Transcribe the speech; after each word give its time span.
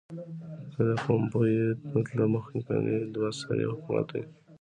که 0.73 0.79
د 0.87 0.89
پومپیو 1.03 1.67
مطلب 1.93 2.23
مخکنی 2.35 2.95
دوه 3.13 3.29
سری 3.41 3.63
حکومت 3.71 4.07
وي. 4.11 4.23